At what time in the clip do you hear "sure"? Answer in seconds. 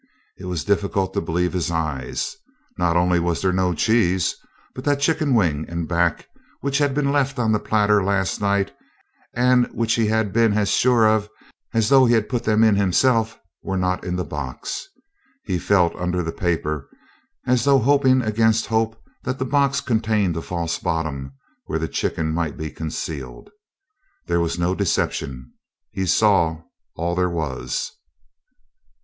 10.69-11.07